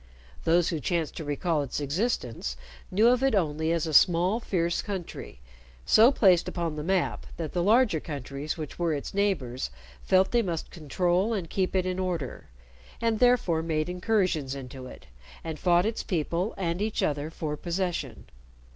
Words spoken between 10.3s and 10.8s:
they must